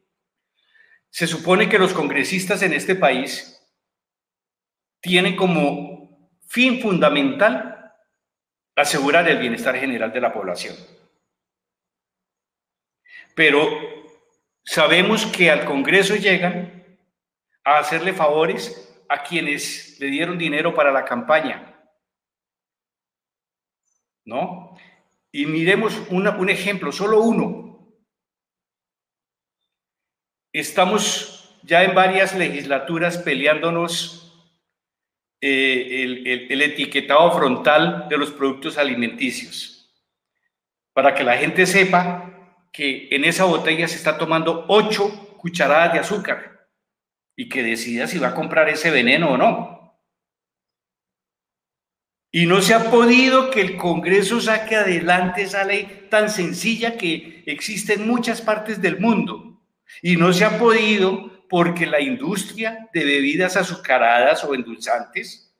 [1.09, 3.49] se supone que los congresistas en este país
[4.99, 7.93] tienen como fin fundamental
[8.75, 10.75] asegurar el bienestar general de la población.
[13.35, 13.67] Pero
[14.63, 16.97] sabemos que al Congreso llegan
[17.63, 21.72] a hacerle favores a quienes le dieron dinero para la campaña.
[24.25, 24.77] ¿No?
[25.31, 27.63] Y miremos un ejemplo, solo uno.
[30.53, 34.23] Estamos ya en varias legislaturas peleándonos
[35.45, 39.93] eh, el, etiquetado frontal de los productos alimenticios,
[40.93, 45.99] para que la gente sepa que en esa botella se está tomando ocho cucharadas de
[45.99, 46.69] azúcar
[47.35, 49.82] y que decida si va a comprar ese veneno o no.
[52.35, 57.43] Y no se ha podido que el Congreso saque adelante esa ley tan sencilla que
[57.45, 59.61] existe en muchas partes del mundo.
[60.01, 65.53] Y no se ha podido porque la industria de bebidas azucaradas o endulzantes,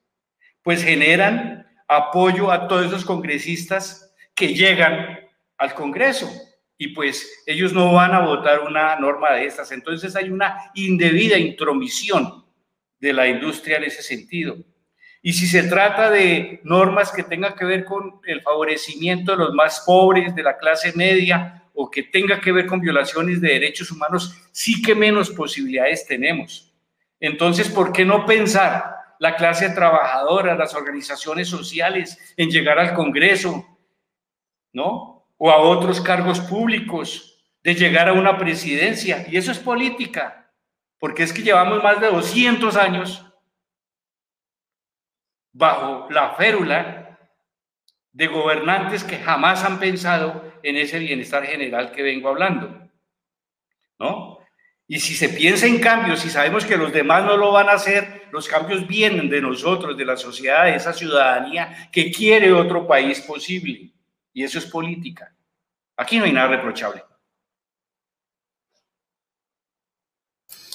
[0.63, 5.19] pues generan apoyo a todos esos congresistas que llegan
[5.59, 6.27] al Congreso
[6.75, 9.71] y pues ellos no van a votar una norma de estas.
[9.71, 12.45] Entonces hay una indebida intromisión
[12.99, 14.57] de la industria en ese sentido.
[15.25, 19.53] Y si se trata de normas que tengan que ver con el favorecimiento de los
[19.53, 23.89] más pobres, de la clase media, o que tenga que ver con violaciones de derechos
[23.89, 26.71] humanos, sí que menos posibilidades tenemos.
[27.21, 33.65] Entonces, ¿por qué no pensar la clase trabajadora, las organizaciones sociales en llegar al Congreso,
[34.73, 35.25] ¿no?
[35.37, 37.33] o a otros cargos públicos,
[37.63, 39.25] de llegar a una presidencia.
[39.29, 40.51] Y eso es política,
[40.99, 43.25] porque es que llevamos más de 200 años
[45.53, 47.17] bajo la férula
[48.11, 52.89] de gobernantes que jamás han pensado en ese bienestar general que vengo hablando.
[53.99, 54.39] ¿No?
[54.87, 57.73] Y si se piensa en cambios, si sabemos que los demás no lo van a
[57.73, 62.85] hacer, los cambios vienen de nosotros, de la sociedad, de esa ciudadanía que quiere otro
[62.85, 63.91] país posible.
[64.33, 65.33] Y eso es política.
[65.95, 67.03] Aquí no hay nada reprochable.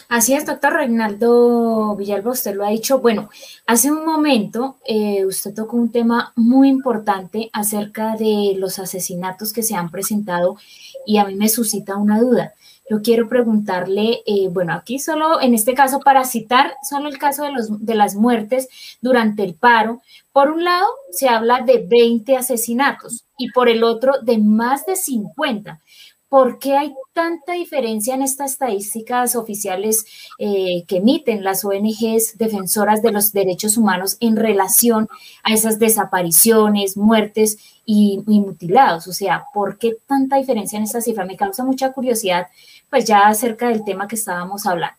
[0.09, 3.01] Así es, doctor Reinaldo Villalba, usted lo ha dicho.
[3.01, 3.29] Bueno,
[3.67, 9.63] hace un momento eh, usted tocó un tema muy importante acerca de los asesinatos que
[9.63, 10.57] se han presentado
[11.05, 12.55] y a mí me suscita una duda.
[12.89, 17.43] Yo quiero preguntarle, eh, bueno, aquí solo, en este caso, para citar solo el caso
[17.45, 18.69] de, los, de las muertes
[19.03, 20.01] durante el paro,
[20.33, 24.97] por un lado se habla de 20 asesinatos y por el otro de más de
[24.97, 25.81] 50.
[26.29, 30.05] ¿Por qué hay tanta diferencia en estas estadísticas oficiales
[30.39, 35.09] eh, que emiten las ONGs defensoras de los derechos humanos en relación
[35.43, 39.09] a esas desapariciones, muertes y, mutilados?
[39.09, 41.25] O sea, ¿por qué tanta diferencia en esta cifra?
[41.25, 42.49] Me causa mucha curiosidad
[42.91, 44.99] pues ya acerca del tema que estábamos hablando.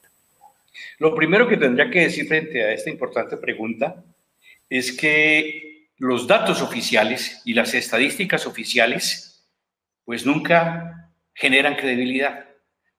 [0.98, 4.04] Lo primero que tendría que decir frente a esta importante pregunta
[4.68, 9.46] es que los datos oficiales y las estadísticas oficiales
[10.06, 10.99] pues nunca
[11.34, 12.48] generan credibilidad.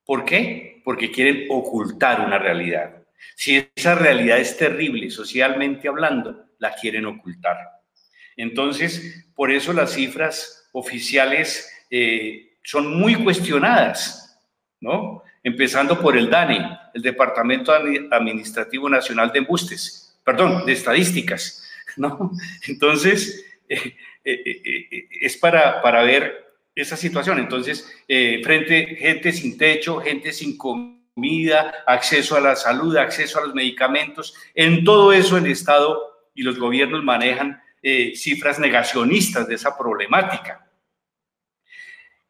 [0.05, 0.81] ¿Por qué?
[0.85, 3.03] Porque quieren ocultar una realidad.
[3.37, 7.57] Si esa realidad es terrible socialmente hablando, la quieren ocultar.
[8.37, 14.31] Entonces, por eso las cifras oficiales eh, son muy cuestionadas
[14.81, 15.23] ¿no?
[15.43, 22.33] Empezando por el DANE, el Departamento Administrativo Nacional de Embustes, perdón, de Estadísticas, ¿no?
[22.69, 26.50] Entonces, eh, eh, es para, para ver
[26.81, 27.39] esa situación.
[27.39, 33.55] Entonces, frente gente sin techo, gente sin comida, acceso a la salud, acceso a los
[33.55, 37.63] medicamentos, en todo eso el Estado y los gobiernos manejan
[38.15, 40.67] cifras negacionistas de esa problemática.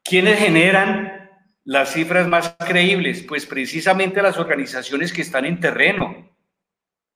[0.03, 1.31] ¿Quiénes generan
[1.65, 3.23] las cifras más creíbles?
[3.23, 6.29] Pues precisamente las organizaciones que están en terreno.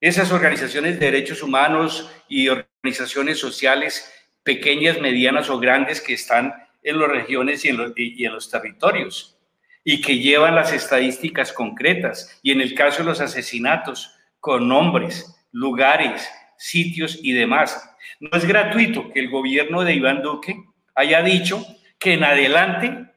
[0.01, 6.53] Esas organizaciones de derechos humanos y organizaciones sociales pequeñas, medianas o grandes que están
[6.85, 9.39] en las regiones y en los, territorios
[9.83, 15.35] y que llevan las estadísticas concretas y en el caso de los asesinatos con nombres,
[15.51, 17.91] lugares, sitios y demás.
[18.21, 20.57] No es gratuito que el gobierno de Iván Duque
[20.95, 21.67] haya dicho
[21.99, 23.11] que en adelante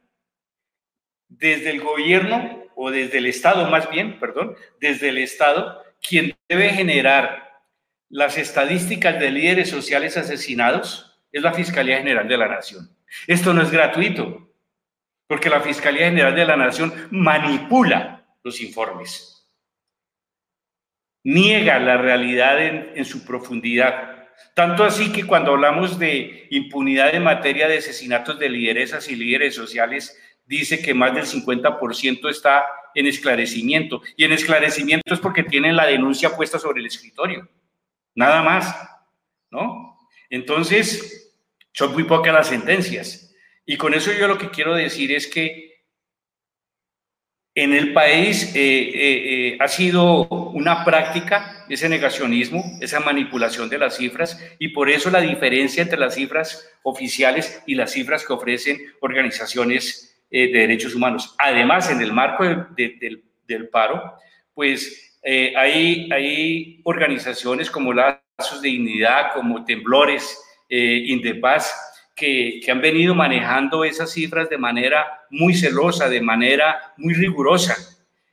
[1.27, 6.69] desde el gobierno o desde el Estado más bien, perdón, desde el Estado, quien debe
[6.69, 7.61] generar
[8.09, 12.89] las estadísticas de líderes sociales asesinados es la Fiscalía General de la Nación.
[13.27, 14.51] Esto no es gratuito,
[15.27, 19.33] porque la Fiscalía General de la Nación manipula los informes.
[21.23, 24.29] niega la realidad en, su profundidad.
[24.53, 29.53] Tanto así que cuando hablamos de impunidad en materia de asesinatos de lideresas y líderes
[29.53, 32.65] sociales, dice que más del 50% está
[32.95, 34.01] en esclarecimiento.
[34.15, 37.49] Y en esclarecimiento es porque tienen la denuncia puesta sobre el escritorio.
[38.15, 38.73] Nada más,
[39.51, 39.96] ¿no?
[40.29, 41.33] Entonces,
[41.73, 43.35] son muy pocas las sentencias.
[43.65, 45.67] Y con eso yo lo que quiero decir es que
[47.57, 53.79] en el país eh, eh, eh, ha sido una práctica ese negacionismo, esa manipulación de
[53.79, 58.33] las cifras, y por eso la diferencia entre las cifras oficiales y las cifras que
[58.33, 61.33] ofrecen organizaciones de derechos humanos.
[61.39, 62.43] Además, en el marco
[62.75, 64.13] del, paro,
[64.53, 65.19] pues
[65.55, 67.91] hay, hay organizaciones como
[68.37, 71.73] Lazos de Dignidad, como Temblores, Indepaz,
[72.15, 77.75] que, han venido manejando esas cifras de manera muy celosa, de manera muy rigurosa.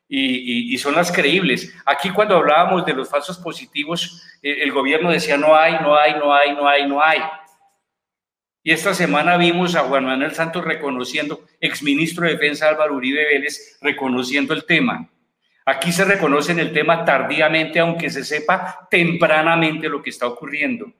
[0.06, 1.74] Y, son las creíbles.
[1.86, 6.12] Aquí cuando hablábamos de los falsos positivos, eh, el gobierno decía no hay, no hay,
[6.14, 7.20] no hay, no hay, no hay.
[8.62, 13.78] Y esta semana vimos a Juan Manuel Santos reconociendo, exministro de Defensa Álvaro Uribe Vélez,
[13.80, 15.08] reconociendo el tema.
[15.66, 20.92] Aquí se reconoce en el tema tardíamente, aunque se sepa tempranamente lo que está ocurriendo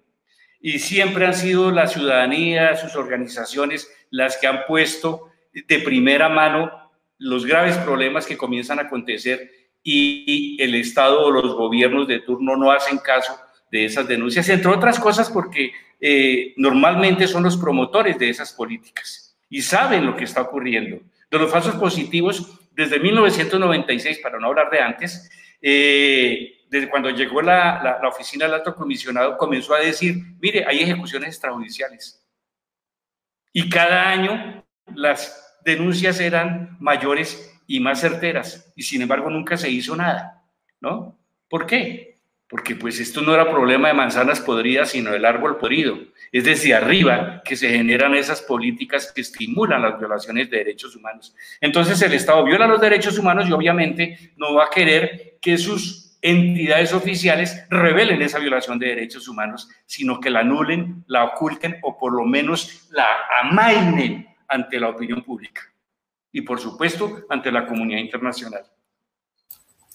[0.66, 6.90] y siempre han sido la ciudadanía, sus organizaciones, las que han puesto de primera mano
[7.18, 9.50] los graves problemas que comienzan a acontecer
[9.82, 13.38] y el Estado o los gobiernos de turno no hacen caso
[13.70, 19.36] de esas denuncias, entre otras cosas porque eh, normalmente son los promotores de esas políticas
[19.50, 20.98] y saben lo que está ocurriendo.
[21.30, 27.40] De los falsos positivos, desde 1996, para no hablar de antes, eh, desde cuando llegó
[27.40, 32.20] la, oficina del alto comisionado, comenzó a decir, mire, hay ejecuciones extrajudiciales.
[33.52, 34.64] Y cada año
[34.94, 40.42] las denuncias eran mayores y más certeras, y sin embargo nunca se hizo nada,
[40.80, 41.18] ¿no?
[41.48, 42.13] ¿Por qué?
[42.48, 45.98] Porque pues esto no era problema de manzanas podridas, sino del árbol podrido.
[46.30, 51.34] Es desde arriba que se generan esas políticas que estimulan las violaciones de derechos humanos.
[51.60, 56.18] Entonces el Estado viola los derechos humanos y obviamente no va a querer que sus
[56.20, 61.98] entidades oficiales revelen esa violación de derechos humanos, sino que la anulen, la oculten o
[61.98, 63.06] por lo menos la
[63.42, 65.62] amainen ante la opinión pública
[66.32, 68.64] y por supuesto ante la comunidad internacional.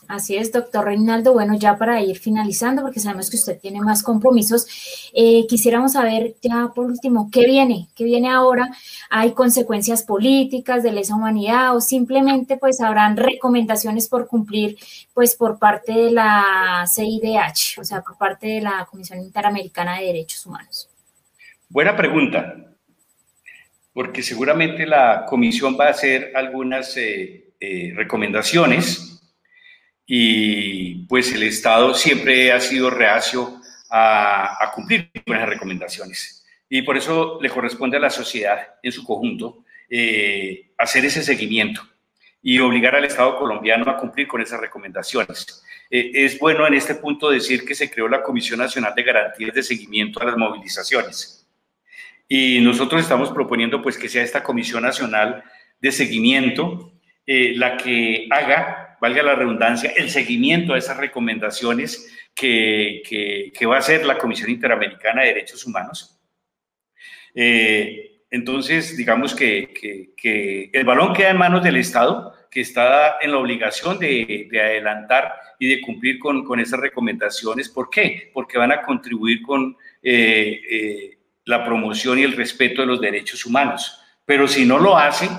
[0.10, 1.34] Así es, doctor Reinaldo.
[1.34, 4.66] Bueno, ya para ir finalizando, porque sabemos que usted tiene más compromisos,
[5.14, 7.90] eh, quisiéramos saber ya por último, ¿qué viene?
[7.96, 8.72] ¿Qué viene ahora?
[9.12, 14.78] ¿Hay consecuencias políticas de lesa humanidad o simplemente pues habrán recomendaciones por cumplir
[15.14, 20.08] pues por parte de la CIDH, o sea, por parte de la Comisión Interamericana de
[20.08, 20.90] Derechos Humanos?
[21.70, 22.56] Buena pregunta,
[23.94, 29.19] porque seguramente la comisión va a hacer algunas eh, eh, recomendaciones
[30.12, 36.44] y pues el Estado siempre ha sido reacio a, cumplir con esas recomendaciones.
[36.68, 41.84] Y por eso le corresponde a la sociedad en su conjunto eh, hacer ese seguimiento
[42.42, 45.64] y obligar al Estado colombiano a cumplir con esas recomendaciones.
[45.92, 49.54] Eh, es bueno en este punto decir que se creó la Comisión Nacional de Garantías
[49.54, 51.48] de Seguimiento a las Movilizaciones.
[52.28, 55.44] Y nosotros estamos proponiendo pues que sea esta Comisión Nacional
[55.80, 56.94] de Seguimiento
[57.28, 63.02] eh, la que haga valga la redundancia, el seguimiento a esas recomendaciones que,
[63.54, 66.20] que, va a hacer la Comisión Interamericana de Derechos Humanos.
[67.36, 69.74] Eh, entonces, digamos que,
[70.16, 74.62] que, el balón queda en manos del Estado, que está en la obligación de, de
[74.62, 77.70] adelantar y de cumplir con, con, esas recomendaciones.
[77.70, 78.32] ¿Por qué?
[78.34, 83.46] Porque van a contribuir con eh, eh, la promoción y el respeto de los derechos
[83.46, 84.00] humanos.
[84.26, 85.30] Pero si no lo hacen,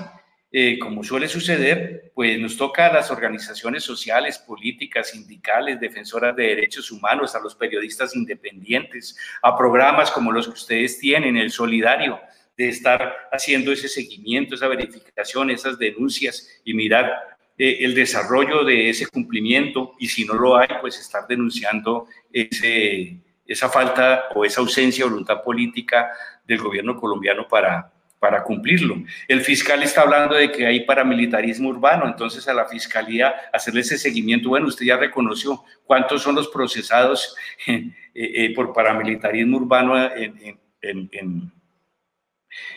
[0.51, 6.43] eh, como suele suceder, pues nos toca a las organizaciones sociales, políticas, sindicales, defensoras de
[6.43, 12.19] derechos humanos, a los periodistas independientes, a programas como los que ustedes tienen, el Solidario,
[12.55, 17.11] de estar haciendo ese seguimiento, esa verificación, esas denuncias y mirar
[17.57, 19.95] eh, el desarrollo de ese cumplimiento.
[19.97, 23.17] Y si no lo hay, pues estar denunciando ese,
[23.47, 26.11] esa falta o esa ausencia de voluntad política
[26.45, 27.90] del gobierno colombiano para
[28.21, 29.01] para cumplirlo.
[29.27, 33.97] El fiscal está hablando de que hay paramilitarismo urbano, entonces a la fiscalía hacerle ese
[33.97, 34.49] seguimiento.
[34.49, 37.35] Bueno, usted ya reconoció cuántos son los procesados
[37.67, 40.55] eh, eh, por paramilitarismo urbano eh,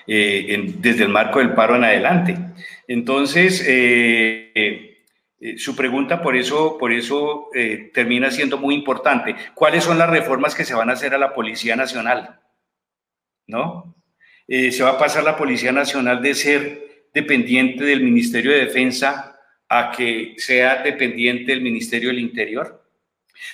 [0.06, 2.38] desde el marco del paro en adelante.
[2.88, 3.58] Entonces,
[5.58, 7.50] su pregunta por eso, por eso
[7.92, 9.36] termina siendo muy importante.
[9.54, 12.40] ¿Cuáles son las reformas que se van a hacer a la Policía Nacional?
[13.46, 13.94] ¿No?
[14.46, 19.40] Eh, se va a pasar la Policía Nacional de ser dependiente del Ministerio de Defensa
[19.68, 22.84] a que sea dependiente del Ministerio del Interior.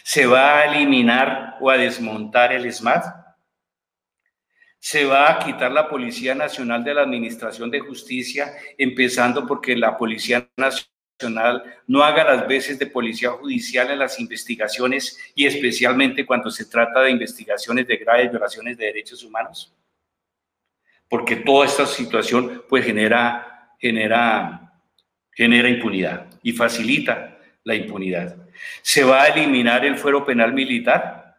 [0.03, 3.05] ¿Se va a eliminar o a desmontar el SMAT?
[4.79, 9.97] ¿Se va a quitar la Policía Nacional de la Administración de Justicia, empezando porque la
[9.97, 16.51] Policía Nacional no haga las veces de policía judicial en las investigaciones y especialmente cuando
[16.51, 19.75] se trata de investigaciones de graves violaciones de derechos humanos?
[21.11, 24.73] Porque toda esta situación pues genera, genera,
[25.33, 28.37] genera impunidad y facilita la impunidad.
[28.81, 31.37] ¿Se va a eliminar el fuero penal militar?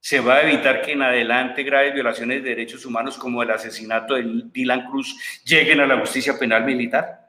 [0.00, 4.14] ¿Se va a evitar que en adelante graves violaciones de derechos humanos como el asesinato
[4.14, 7.23] de Dylan Cruz lleguen a la justicia penal militar?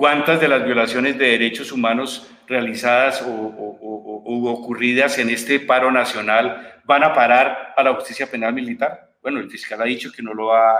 [0.00, 7.04] ¿Cuántas de las violaciones de derechos humanos realizadas o, ocurridas en este paro nacional van
[7.04, 9.12] a parar a la justicia penal militar?
[9.20, 10.74] Bueno, el fiscal ha dicho que no lo va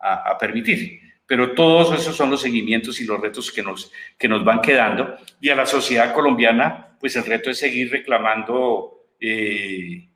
[0.00, 4.44] a permitir pero todos esos son los seguimientos y los retos que nos, que nos
[4.44, 5.16] van quedando.
[5.38, 10.08] Y a la sociedad colombiana, pues el reto es seguir reclamando eh,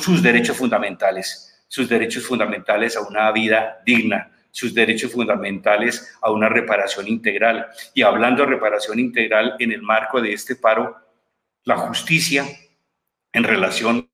[0.00, 6.48] sus derechos fundamentales, sus derechos fundamentales a una vida digna, sus derechos fundamentales a una
[6.48, 7.66] reparación integral.
[7.94, 10.96] Y hablando de reparación integral en el marco de este paro,
[11.64, 12.44] la justicia
[13.32, 14.08] en relación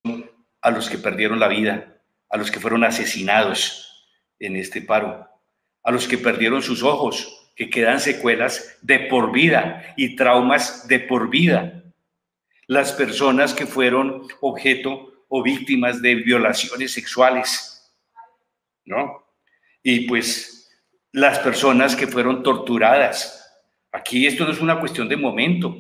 [0.61, 4.09] a los que perdieron la vida, a los que fueron asesinados
[4.39, 5.29] en este paro,
[5.83, 11.01] a los que perdieron sus ojos, que quedan secuelas de por vida y traumas de
[11.01, 11.85] por vida.
[12.67, 17.93] Las personas que fueron objeto o víctimas de violaciones sexuales,
[18.85, 19.24] ¿no?
[19.85, 20.69] Y pues
[21.13, 23.41] las personas que fueron torturadas.
[23.93, 25.77] Aquí esto no es una cuestión de momento,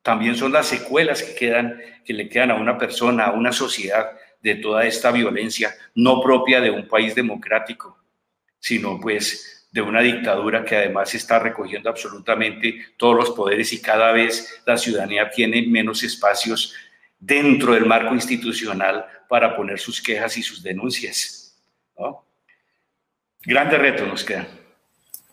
[0.00, 4.12] también son las secuelas que quedan que le quedan a una persona, a una sociedad
[4.40, 8.00] de toda esta violencia no propia de un país democrático
[8.60, 14.12] sino pues de una dictadura que además está recogiendo absolutamente todos los poderes y cada
[14.12, 16.74] vez la ciudadanía tiene menos espacios
[17.18, 21.56] dentro del marco institucional para poner sus quejas y sus denuncias.
[21.96, 22.24] ¿no?
[23.44, 24.59] Grandes retos nos quedan.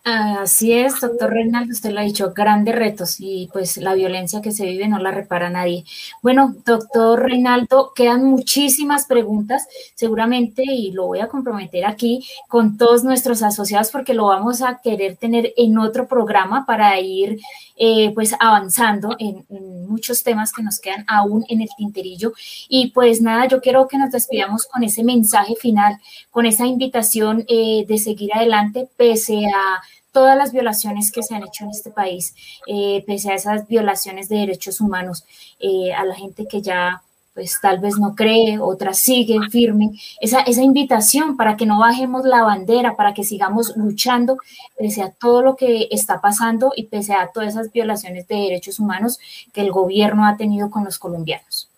[0.10, 4.54] Así es, doctor Reinaldo, usted lo ha dicho, grandes retos y pues la violencia que
[4.54, 5.84] se vive no la repara nadie.
[6.22, 13.04] Bueno, doctor Reinaldo, quedan muchísimas preguntas, seguramente, y lo voy a comprometer aquí con todos
[13.04, 17.42] nuestros asociados porque lo vamos a querer tener en otro programa para ir
[17.76, 19.46] eh, pues avanzando en,
[19.88, 22.34] muchos temas que nos quedan aún en el tinterillo.
[22.70, 25.98] Y pues nada, yo quiero que nos despidamos con ese mensaje final,
[26.30, 29.82] con esa invitación eh, de seguir adelante pese a
[30.18, 32.34] todas las violaciones que se han hecho en este país,
[32.66, 35.24] eh, pese a esas violaciones de derechos humanos,
[35.60, 37.04] eh, a la gente que ya
[37.36, 42.26] pues tal vez no cree, otras siguen firme, esa, esa invitación para que no bajemos
[42.26, 44.40] la bandera, para que sigamos luchando
[44.76, 48.80] pese a todo lo que está pasando y pese a todas esas violaciones de derechos
[48.80, 49.20] humanos
[49.54, 51.70] que el gobierno ha tenido con los colombianos.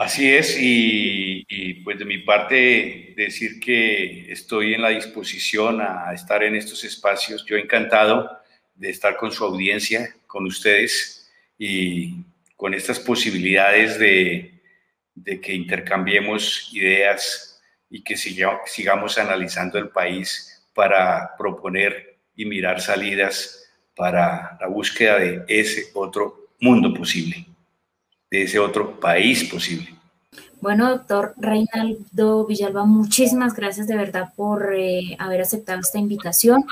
[0.00, 1.44] Así es, y,
[1.84, 7.44] pues de mi parte decir que estoy en la disposición a estar en estos espacios.
[7.44, 8.30] Yo encantado
[8.74, 12.14] de estar con su audiencia, con ustedes y
[12.56, 14.54] con estas posibilidades de,
[15.42, 24.56] que intercambiemos ideas y que sigamos analizando el país para proponer y mirar salidas para
[24.58, 27.49] la búsqueda de ese otro mundo posible
[28.30, 30.00] de ese otro país posible.
[30.60, 36.64] Bueno, doctor Reinaldo Villalba, muchísimas gracias de verdad por eh, haber aceptado esta invitación.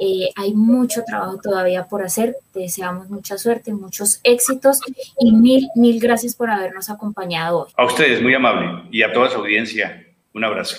[0.00, 2.36] Eh, hay mucho trabajo todavía por hacer.
[2.52, 4.80] Te deseamos mucha suerte, muchos éxitos
[5.20, 7.72] y mil, mil gracias por habernos acompañado hoy.
[7.76, 10.04] A ustedes, muy amable, y a toda su audiencia,
[10.34, 10.78] un abrazo.